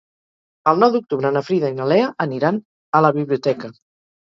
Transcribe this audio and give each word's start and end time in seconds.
El 0.71 0.79
nou 0.83 0.93
d'octubre 0.95 1.31
na 1.35 1.43
Frida 1.51 1.71
i 1.75 1.77
na 1.81 1.87
Lea 1.93 2.09
aniran 2.27 2.59
a 2.99 3.05
la 3.09 3.15
biblioteca. 3.21 3.75